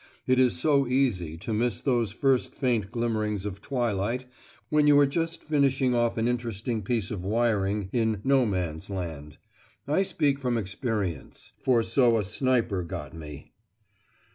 It 0.25 0.39
is 0.39 0.57
so 0.57 0.87
easy 0.87 1.37
to 1.37 1.53
miss 1.53 1.79
those 1.79 2.11
first 2.11 2.55
faint 2.55 2.89
glimmerings 2.91 3.45
of 3.45 3.61
twilight 3.61 4.25
when 4.69 4.87
you 4.87 4.97
are 4.97 5.05
just 5.05 5.43
finishing 5.43 5.93
off 5.93 6.17
an 6.17 6.27
interesting 6.27 6.81
piece 6.81 7.11
of 7.11 7.23
wiring 7.23 7.87
in 7.93 8.19
"No 8.23 8.47
Man's 8.47 8.89
Land." 8.89 9.37
I 9.87 10.01
speak 10.01 10.39
from 10.39 10.57
experience. 10.57 11.51
For 11.61 11.83
so 11.83 12.17
a 12.17 12.23
sniper 12.23 12.81
got 12.83 13.13
me. 13.13 13.51